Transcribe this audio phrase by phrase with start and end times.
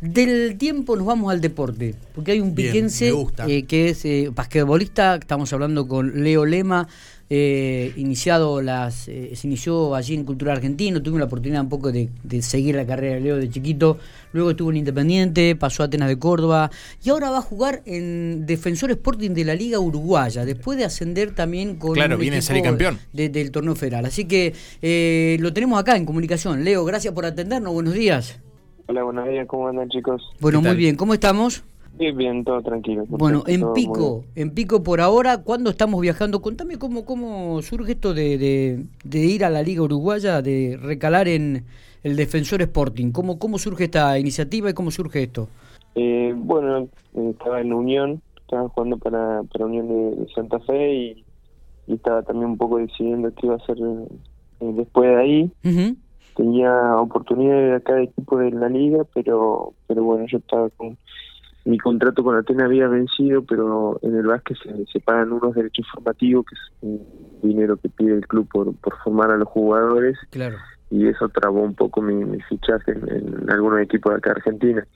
[0.00, 3.12] Del tiempo nos vamos al deporte, porque hay un piquense
[3.46, 6.88] eh, que es eh, basquetbolista, estamos hablando con Leo Lema,
[7.32, 11.92] eh, iniciado las, eh, se inició allí en Cultura Argentino, tuve la oportunidad un poco
[11.92, 12.10] de,
[12.42, 13.98] seguir la carrera de Leo de chiquito,
[14.32, 16.72] luego estuvo en Independiente, pasó a Atenas de Córdoba.
[17.04, 21.32] Y ahora va a jugar en Defensor Sporting de la Liga Uruguaya, después de ascender
[21.32, 22.98] también con claro, viene a ser campeón.
[23.12, 24.06] del torneo federal.
[24.06, 26.64] Así que eh, lo tenemos acá en comunicación.
[26.64, 28.40] Leo, gracias por atendernos, buenos días.
[28.90, 30.20] Hola, buenos días, ¿cómo andan chicos?
[30.40, 31.62] Bueno, muy bien, ¿cómo estamos?
[31.96, 33.04] Bien, bien, todo tranquilo.
[33.06, 36.42] Bueno, en Pico, en Pico por ahora, ¿cuándo estamos viajando?
[36.42, 41.66] Contame cómo, cómo surge esto de, de, ir a la Liga Uruguaya, de recalar en
[42.02, 43.12] el Defensor Sporting.
[43.12, 45.46] ¿Cómo, cómo surge esta iniciativa y cómo surge esto?
[45.94, 51.24] Eh, bueno, estaba en Unión, estaba jugando para, para Unión de, Santa Fe y,
[51.86, 55.52] estaba también un poco decidiendo qué iba a hacer eh, después de ahí.
[56.36, 60.96] Tenía oportunidades acá de equipo de la liga, pero pero bueno, yo estaba con
[61.64, 64.56] mi contrato con Atenas había vencido, pero en el básquet
[64.90, 67.06] se, pagan unos derechos formativos, que es un
[67.42, 70.18] dinero que pide el club por, por formar a los jugadores.
[70.30, 70.56] Claro.
[70.90, 74.86] Y eso trabó un poco mi, fichaje en, algunos equipos de acá Argentina.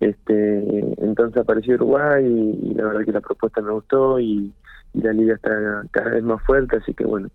[0.00, 4.52] Este, entonces apareció Uruguay y, la verdad que la propuesta me gustó y,
[4.94, 5.50] la liga está
[5.90, 7.28] cada vez más fuerte, así que bueno,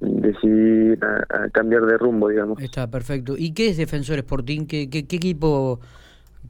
[0.00, 2.60] decidí a, cambiar de rumbo, digamos.
[2.60, 3.34] Está perfecto.
[3.36, 4.66] ¿Y qué es Defensor Sporting?
[4.66, 5.80] ¿Qué, qué, qué equipo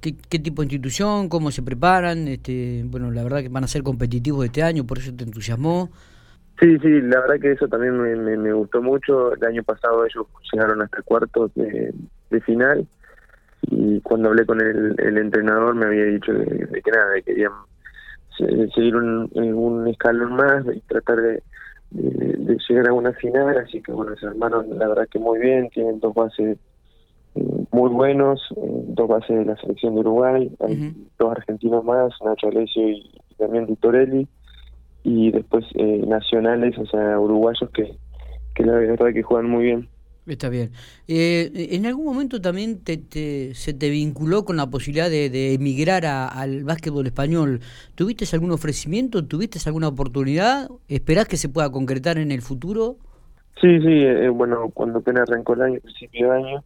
[0.00, 1.28] ¿Qué, tipo de institución?
[1.28, 2.28] ¿Cómo se preparan?
[2.28, 5.90] Este, bueno, la verdad que van a ser competitivos este año, por eso te entusiasmó.
[6.60, 9.34] Sí, sí, la verdad que eso también me, gustó mucho.
[9.34, 11.92] El año pasado ellos llegaron hasta cuartos de,
[12.44, 12.86] final
[13.62, 17.52] y cuando hablé con el, entrenador me había dicho de, que nada, querían
[18.74, 21.42] seguir un, un escalón más y tratar de,
[21.92, 26.00] llegar a una final, así que bueno, se armaron la verdad que muy bien, tienen
[26.00, 26.58] dos bases
[27.70, 32.48] muy buenos, eh, dos bases de la selección de Uruguay, hay dos argentinos más, Nacho
[32.48, 34.26] Alessio y también Vitorelli,
[35.02, 37.94] y después eh, nacionales, o sea, uruguayos que,
[38.54, 39.88] que la verdad que juegan muy bien.
[40.26, 40.72] Está bien.
[41.06, 46.64] Eh, ¿En algún momento también te, se te vinculó con la posibilidad de, emigrar al
[46.64, 47.60] básquetbol español?
[47.94, 49.24] ¿Tuviste algún ofrecimiento?
[49.24, 50.68] ¿Tuviste alguna oportunidad?
[50.88, 52.96] ¿Esperás que se pueda concretar en el futuro?
[53.60, 56.64] Sí, sí, bueno, cuando apenas arrancó el año, principio de año,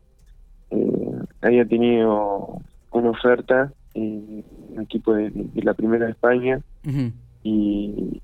[0.71, 2.61] eh, había tenido
[2.93, 6.61] una oferta en un equipo de, la primera de España
[7.43, 8.23] y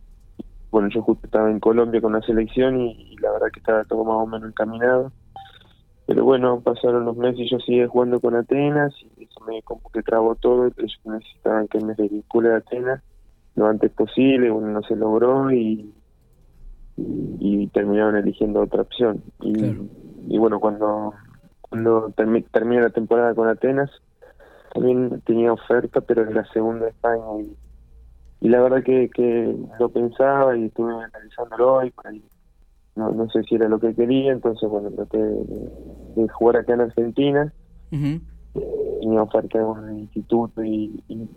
[0.70, 4.04] bueno yo justo estaba en Colombia con la selección y, la verdad que estaba todo
[4.04, 5.12] más o menos encaminado
[6.06, 9.90] pero bueno pasaron los meses y yo seguía jugando con Atenas y eso me como
[9.90, 13.02] que trabó todo ellos necesitaban que me desvincule de Atenas
[13.54, 15.92] lo antes posible bueno no se logró y
[16.98, 19.52] y, terminaron eligiendo otra opción y,
[20.28, 21.12] y bueno cuando
[21.68, 22.12] cuando
[22.52, 23.90] terminé la temporada con Atenas,
[24.72, 27.24] también tenía oferta, pero en la segunda España.
[28.40, 32.22] Y, la verdad que, que lo pensaba y estuve analizándolo y por ahí
[32.96, 36.80] no, no sé si era lo que quería, entonces bueno, traté de, jugar acá en
[36.80, 37.52] Argentina.
[37.90, 41.28] Tenía oferta en un instituto y, y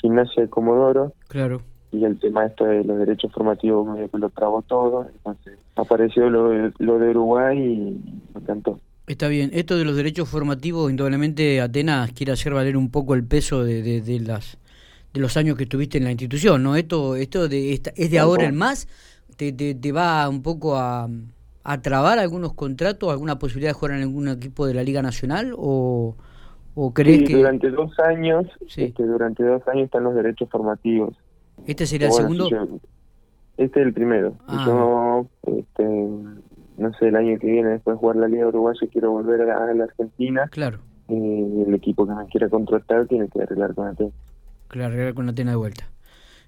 [0.00, 1.12] gimnasia de Comodoro.
[1.28, 1.62] Claro.
[1.90, 5.06] Y el tema esto de los derechos formativos medio que lo trabó todo.
[5.12, 8.80] Entonces apareció lo de, lo de Uruguay y me encantó.
[9.06, 9.50] Está bien.
[9.52, 14.00] Esto de los derechos formativos, indudablemente Atenas quiere hacer valer un poco el peso de,
[14.00, 14.58] de, las
[15.12, 16.74] de los años que estuviste en la institución, ¿no?
[16.74, 18.88] Esto esto de es de ahora en más.
[19.36, 21.08] Te, te, va un poco a,
[21.64, 25.52] a, trabar algunos contratos, alguna posibilidad de jugar en algún equipo de la Liga Nacional
[25.56, 26.16] o,
[26.74, 28.46] o crees que durante dos años,
[28.76, 31.14] este, durante dos años están los derechos formativos.
[31.66, 32.48] Este sería el segundo.
[33.56, 34.34] este es el primero.
[34.46, 34.64] Ah.
[34.66, 35.84] Yo este,
[36.76, 39.72] no sé, el año que viene, después de jugar la Liga Uruguaya, quiero volver a
[39.72, 40.48] la, Argentina.
[40.50, 40.78] Claro.
[41.08, 44.10] Eh, el equipo que me quiera contratar tiene que arreglar con Atena.
[44.68, 45.84] Claro, arreglar con Atena de vuelta.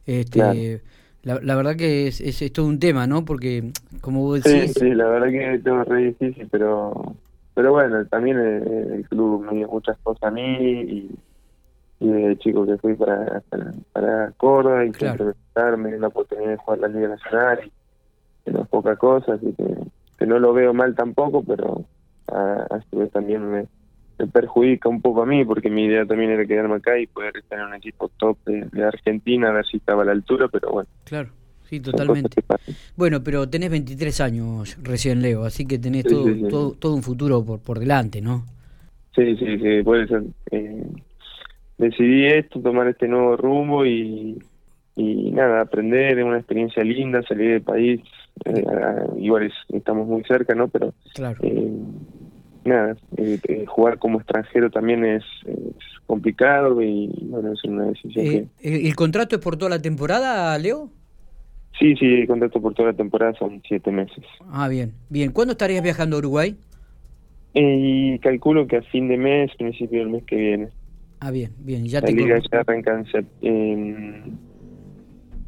[0.06, 0.82] Este,
[1.26, 3.24] la, la, verdad que es, es, todo un tema, ¿no?
[3.24, 4.72] Porque, como vos decís...
[4.72, 7.16] Sí, sí, la verdad que es todo re difícil, pero
[7.54, 11.10] pero bueno, también el, club me dio muchas cosas a mí y,
[12.00, 13.42] y de chico que fui para,
[13.92, 15.34] para, Córdoba y claro.
[15.54, 19.34] siempre me dio la oportunidad de jugar la Liga Nacional y, no es poca cosa,
[19.34, 19.64] así que
[20.18, 21.84] que no lo veo mal tampoco, pero
[22.28, 23.66] a, su vez también me,
[24.32, 27.58] perjudica un poco a mí, porque mi idea también era quedarme acá y poder estar
[27.58, 30.88] en un equipo top de, Argentina, a ver si estaba a la altura, pero bueno.
[31.04, 31.30] Claro.
[31.68, 32.42] Sí, totalmente.
[32.96, 37.58] Bueno, pero tenés 23 años recién, Leo, así que tenés todo, todo, un futuro por,
[37.58, 38.44] por delante, ¿no?
[39.16, 40.22] Sí, sí, sí, puede ser.
[40.52, 40.86] Eh,
[41.76, 44.38] decidí esto, tomar este nuevo rumbo y,
[44.94, 48.00] y nada, aprender, es una experiencia linda, salir del país,
[48.44, 48.64] eh,
[49.18, 50.68] igual estamos muy cerca, ¿no?
[50.68, 51.38] Pero claro.
[51.42, 51.72] Eh,
[52.66, 52.96] nada,
[53.66, 55.24] jugar como extranjero también es,
[56.06, 58.86] complicado y bueno, es una decisión que...
[58.86, 60.90] ¿El contrato es por toda la temporada, Leo?
[61.78, 64.24] Sí, sí, el contrato por toda la temporada son siete meses.
[64.50, 65.32] Ah, bien, bien.
[65.32, 66.56] ¿Cuándo estarías viajando a Uruguay?
[67.58, 70.68] y calculo que a fin de mes, principio del mes que viene.
[71.20, 71.86] Ah, bien, bien.
[71.86, 73.02] Ya la liga ya arranca
[73.40, 74.38] en,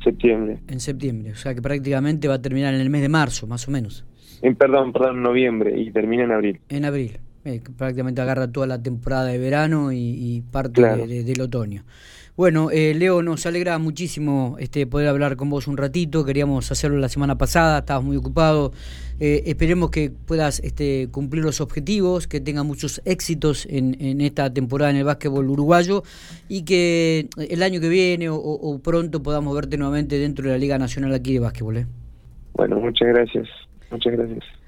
[0.03, 0.59] septiembre.
[0.69, 3.69] En septiembre, o sea que prácticamente va a terminar en el mes de marzo, más
[3.69, 4.06] o menos.
[4.43, 6.61] En, perdón, perdón, noviembre y termina en abril.
[6.69, 7.19] En abril.
[7.44, 11.85] Eh, prácticamente agarra toda la temporada de verano y, parte del otoño.
[12.38, 16.25] Bueno, eh, Leo, nos alegra muchísimo este poder hablar con vos un ratito.
[16.25, 18.70] Queríamos hacerlo la semana pasada, estabas muy ocupado.
[19.19, 24.93] Eh, esperemos que puedas este, cumplir los objetivos, que tengas muchos éxitos en, esta temporada
[24.93, 26.05] en el básquetbol uruguayo
[26.49, 30.79] y que el año que viene o, pronto podamos verte nuevamente dentro de la Liga
[30.79, 31.87] Nacional aquí de Básquetbol.
[32.55, 33.49] Bueno, muchas gracias.
[33.90, 34.58] Muchas gracias.